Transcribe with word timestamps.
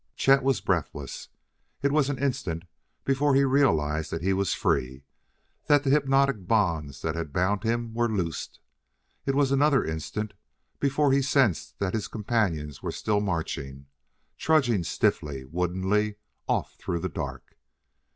Chet 0.15 0.41
was 0.41 0.61
breathless; 0.61 1.29
it 1.83 1.91
was 1.91 2.09
an 2.09 2.17
instant 2.17 2.63
before 3.05 3.35
he 3.35 3.43
realized 3.43 4.09
that 4.09 4.23
he 4.23 4.33
was 4.33 4.55
free, 4.55 5.03
that 5.67 5.83
the 5.83 5.91
hypnotic 5.91 6.47
bonds 6.47 7.03
that 7.03 7.13
had 7.13 7.31
bound 7.31 7.61
him 7.63 7.93
were 7.93 8.09
loosed. 8.09 8.59
It 9.27 9.35
was 9.35 9.51
another 9.51 9.85
instant 9.85 10.33
before 10.79 11.11
he 11.11 11.21
sensed 11.21 11.77
that 11.77 11.93
his 11.93 12.07
companions 12.07 12.81
were 12.81 12.91
still 12.91 13.21
marching 13.21 13.85
trudging 14.39 14.83
stiffly, 14.83 15.45
woodenly 15.45 16.15
off 16.47 16.73
through 16.79 17.01
the 17.01 17.07
dark. 17.07 17.55